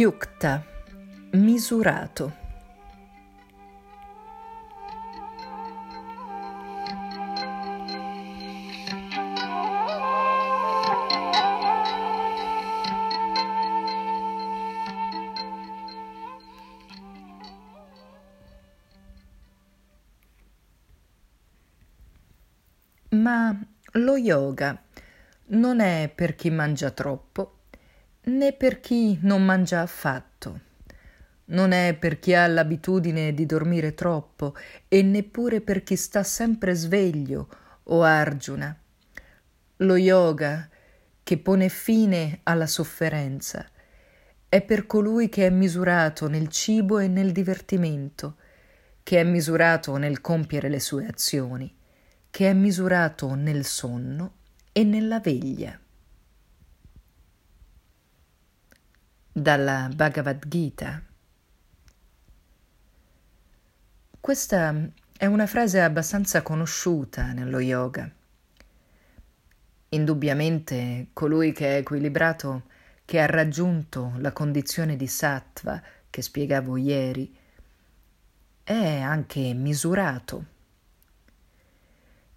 [0.00, 0.64] Yukta,
[1.32, 2.32] misurato.
[23.10, 23.54] Ma
[23.92, 24.82] lo yoga
[25.48, 27.59] non è per chi mangia troppo
[28.22, 30.60] né per chi non mangia affatto.
[31.46, 34.54] Non è per chi ha l'abitudine di dormire troppo
[34.86, 37.48] e neppure per chi sta sempre sveglio
[37.84, 38.76] o argiuna.
[39.76, 40.68] Lo yoga,
[41.22, 43.66] che pone fine alla sofferenza,
[44.48, 48.36] è per colui che è misurato nel cibo e nel divertimento,
[49.02, 51.74] che è misurato nel compiere le sue azioni,
[52.30, 54.34] che è misurato nel sonno
[54.72, 55.78] e nella veglia.
[59.32, 61.02] Dalla Bhagavad Gita.
[64.18, 68.10] Questa è una frase abbastanza conosciuta nello yoga.
[69.90, 72.64] Indubbiamente colui che è equilibrato,
[73.04, 77.36] che ha raggiunto la condizione di sattva che spiegavo ieri,
[78.64, 80.44] è anche misurato.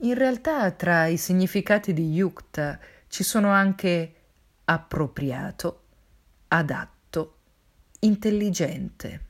[0.00, 2.78] In realtà tra i significati di yukta
[3.08, 4.14] ci sono anche
[4.64, 5.82] appropriato
[6.48, 7.36] adatto,
[8.00, 9.26] intelligente.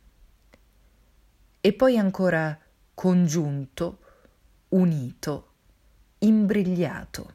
[1.60, 2.58] E poi ancora
[2.94, 3.98] congiunto,
[4.68, 5.52] unito,
[6.18, 7.34] imbrigliato.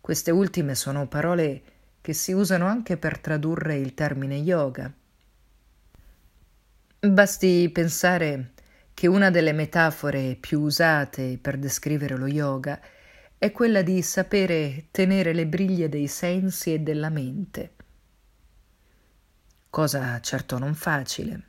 [0.00, 1.62] Queste ultime sono parole
[2.00, 4.92] che si usano anche per tradurre il termine yoga.
[6.98, 8.52] Basti pensare
[8.94, 12.80] che una delle metafore più usate per descrivere lo yoga
[13.38, 17.75] è quella di sapere tenere le briglie dei sensi e della mente
[19.76, 21.42] cosa certo non facile.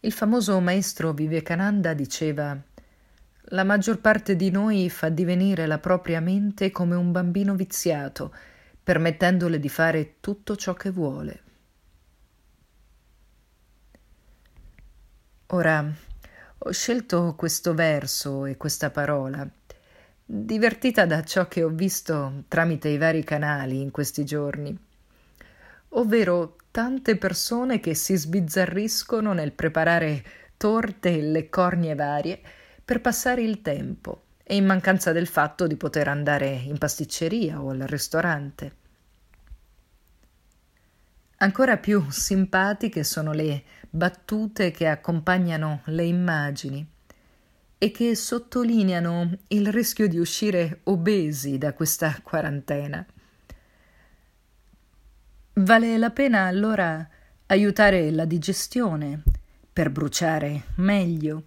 [0.00, 2.54] Il famoso maestro Vivekananda diceva
[3.44, 8.34] la maggior parte di noi fa divenire la propria mente come un bambino viziato,
[8.84, 11.42] permettendole di fare tutto ciò che vuole.
[15.46, 15.90] Ora,
[16.58, 19.48] ho scelto questo verso e questa parola,
[20.26, 24.88] divertita da ciò che ho visto tramite i vari canali in questi giorni
[25.90, 30.24] ovvero tante persone che si sbizzarriscono nel preparare
[30.56, 32.40] torte e le cornie varie
[32.84, 37.70] per passare il tempo e in mancanza del fatto di poter andare in pasticceria o
[37.70, 38.76] al ristorante.
[41.36, 46.86] Ancora più simpatiche sono le battute che accompagnano le immagini
[47.78, 53.06] e che sottolineano il rischio di uscire obesi da questa quarantena.
[55.52, 57.06] Vale la pena allora
[57.46, 59.22] aiutare la digestione
[59.72, 61.42] per bruciare meglio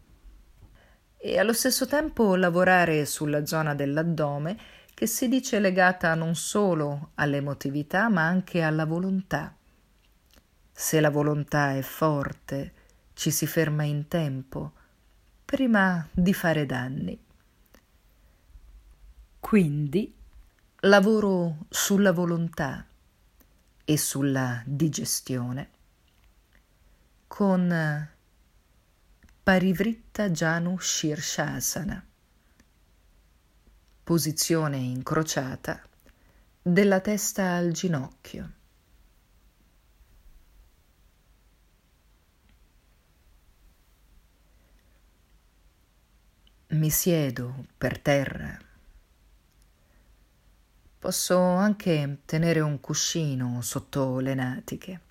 [1.17, 4.57] e allo stesso tempo lavorare sulla zona dell'addome
[4.93, 9.55] che si dice legata non solo all'emotività ma anche alla volontà.
[10.69, 12.73] Se la volontà è forte,
[13.13, 14.73] ci si ferma in tempo
[15.45, 17.17] prima di fare danni.
[19.39, 20.13] Quindi
[20.81, 22.85] lavoro sulla volontà
[23.85, 25.69] e sulla digestione
[27.27, 28.09] con
[29.43, 32.05] Parivritta Janu Shirshasana,
[34.03, 35.81] posizione incrociata
[36.61, 38.51] della testa al ginocchio.
[46.67, 48.57] Mi siedo per terra
[51.03, 55.01] Posso anche tenere un cuscino sotto le natiche.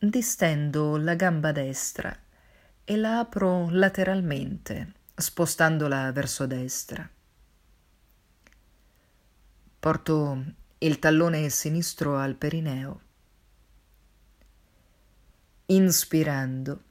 [0.00, 2.12] Distendo la gamba destra
[2.82, 7.08] e la apro lateralmente, spostandola verso destra.
[9.78, 10.44] Porto
[10.78, 13.00] il tallone sinistro al perineo.
[15.66, 16.82] Inspirando,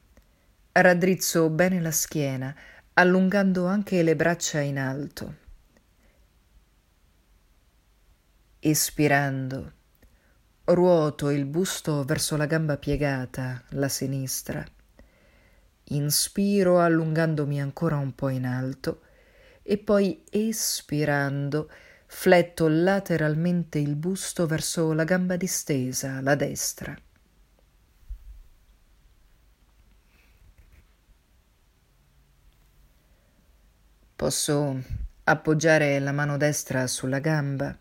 [0.72, 2.56] raddrizzo bene la schiena,
[2.94, 5.41] allungando anche le braccia in alto.
[8.63, 9.74] Espirando,
[10.66, 14.63] ruoto il busto verso la gamba piegata, la sinistra.
[15.86, 19.02] Inspiro allungandomi ancora un po' in alto
[19.63, 21.72] e poi espirando
[22.06, 26.96] fletto lateralmente il busto verso la gamba distesa, la destra.
[34.16, 34.84] Posso
[35.24, 37.75] appoggiare la mano destra sulla gamba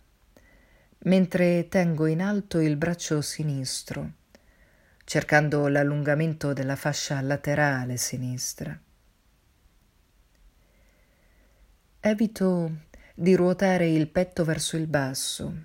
[1.05, 4.13] mentre tengo in alto il braccio sinistro,
[5.05, 8.79] cercando l'allungamento della fascia laterale sinistra.
[12.01, 12.71] Evito
[13.15, 15.65] di ruotare il petto verso il basso.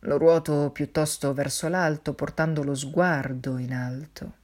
[0.00, 4.36] Lo ruoto piuttosto verso l'alto, portando lo sguardo in alto.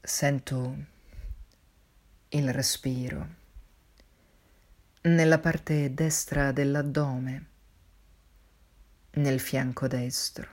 [0.00, 0.90] Sento
[2.34, 3.40] il respiro
[5.02, 7.46] nella parte destra dell'addome,
[9.12, 10.48] nel fianco destro.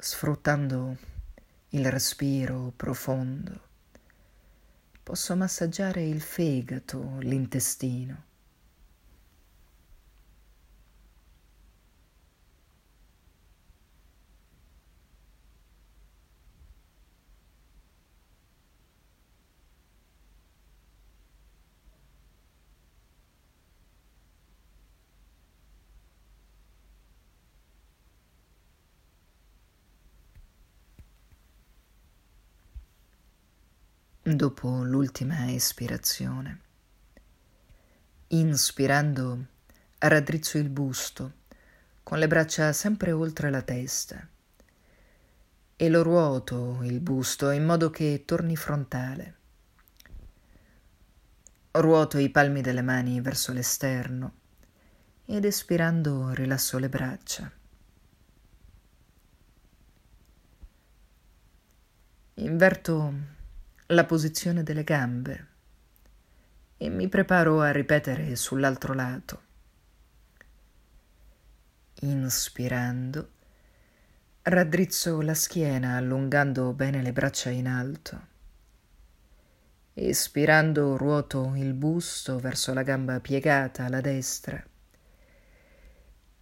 [0.00, 0.96] Sfruttando
[1.70, 3.60] il respiro profondo,
[5.04, 8.27] posso massaggiare il fegato, l'intestino.
[34.36, 36.60] Dopo l'ultima espirazione.
[38.28, 39.46] Inspirando,
[39.98, 41.32] raddrizzo il busto,
[42.02, 44.26] con le braccia sempre oltre la testa,
[45.76, 49.36] e lo ruoto il busto in modo che torni frontale.
[51.70, 54.32] Ruoto i palmi delle mani verso l'esterno
[55.24, 57.52] ed espirando rilasso le braccia.
[62.34, 63.36] Inverto
[63.92, 65.46] la posizione delle gambe
[66.76, 69.42] e mi preparo a ripetere sull'altro lato.
[72.00, 73.30] Inspirando,
[74.42, 78.26] raddrizzo la schiena allungando bene le braccia in alto.
[79.94, 84.62] Espirando ruoto il busto verso la gamba piegata alla destra.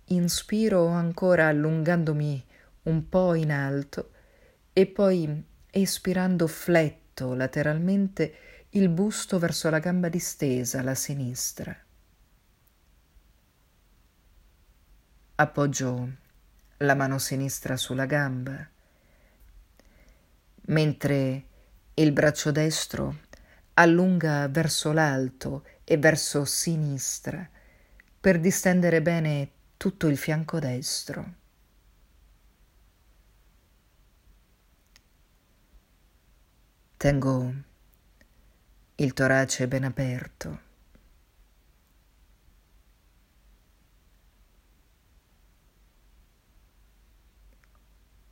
[0.06, 2.44] Inspiro ancora allungandomi
[2.82, 4.10] un po' in alto
[4.72, 8.34] e poi espirando fletto dritto lateralmente
[8.70, 11.74] il busto verso la gamba distesa, la sinistra.
[15.36, 16.08] Appoggio
[16.78, 18.68] la mano sinistra sulla gamba,
[20.66, 21.44] mentre
[21.94, 23.20] il braccio destro
[23.74, 27.48] allunga verso l'alto e verso sinistra
[28.20, 31.44] per distendere bene tutto il fianco destro.
[36.98, 37.52] Tengo
[38.94, 40.60] il torace ben aperto.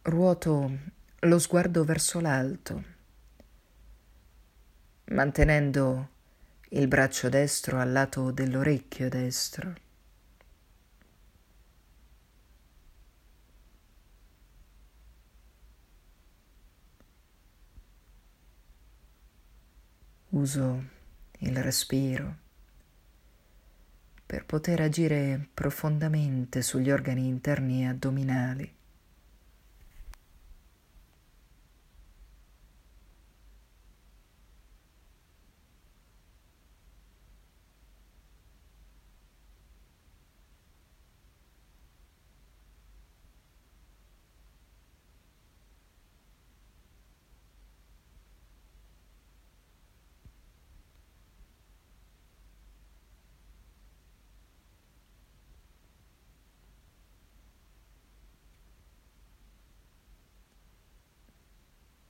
[0.00, 0.78] Ruoto
[1.20, 2.84] lo sguardo verso l'alto,
[5.08, 6.08] mantenendo
[6.70, 9.83] il braccio destro al lato dell'orecchio destro.
[20.34, 20.82] Uso
[21.38, 22.36] il respiro
[24.26, 28.72] per poter agire profondamente sugli organi interni addominali.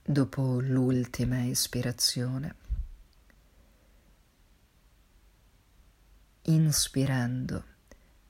[0.07, 2.55] Dopo l'ultima ispirazione.
[6.43, 7.63] Inspirando,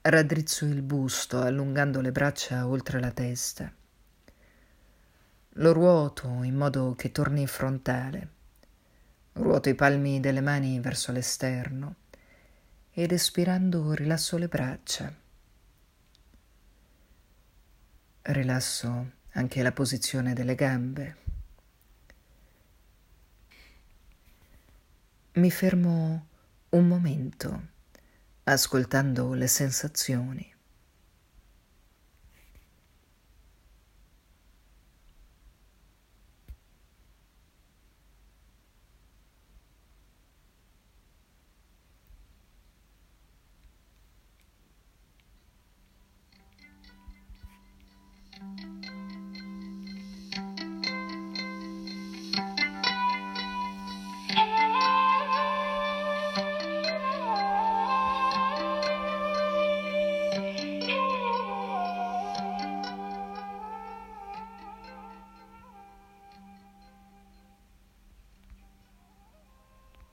[0.00, 3.70] raddrizzo il busto allungando le braccia oltre la testa.
[5.50, 8.28] Lo ruoto in modo che torni frontale.
[9.34, 11.96] Ruoto i palmi delle mani verso l'esterno
[12.90, 15.14] ed espirando rilasso le braccia.
[18.22, 21.25] Rilasso anche la posizione delle gambe.
[25.36, 26.28] Mi fermo
[26.70, 27.62] un momento,
[28.44, 30.55] ascoltando le sensazioni.